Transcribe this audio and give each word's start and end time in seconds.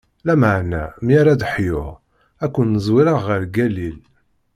Lameɛna 0.25 0.81
mi 1.03 1.13
ara 1.21 1.31
ad 1.33 1.39
d-ḥyuɣ, 1.41 1.87
ad 2.43 2.49
ken-zwireɣ 2.53 3.19
ɣer 3.27 3.41
Galil. 3.55 3.97